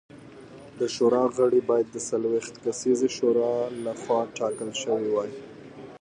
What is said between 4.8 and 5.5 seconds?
شوي وای